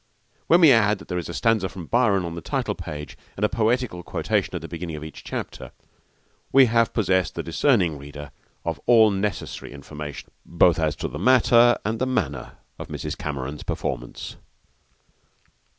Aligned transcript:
When 0.47 0.61
we 0.61 0.71
add 0.71 0.97
that 0.97 1.09
there 1.09 1.19
is 1.19 1.29
a 1.29 1.33
stanza 1.35 1.69
from 1.69 1.85
Byron 1.85 2.25
on 2.25 2.33
the 2.33 2.41
title 2.41 2.73
page 2.73 3.15
and 3.37 3.45
a 3.45 3.49
poetical 3.49 4.01
quotation 4.01 4.55
at 4.55 4.61
the 4.61 4.67
beginning 4.67 4.95
of 4.95 5.03
each 5.03 5.23
chapter, 5.23 5.73
we 6.51 6.65
have 6.65 6.91
possessed 6.91 7.35
the 7.35 7.43
discerning 7.43 7.99
reader 7.99 8.31
of 8.65 8.81
all 8.87 9.11
necessary 9.11 9.71
information 9.71 10.31
both 10.43 10.79
as 10.79 10.95
to 10.95 11.07
the 11.07 11.19
matter 11.19 11.77
and 11.85 11.99
the 11.99 12.07
manner 12.07 12.53
of 12.79 12.87
Mrs. 12.87 13.15
Cameron's 13.15 13.61
performance. 13.61 14.37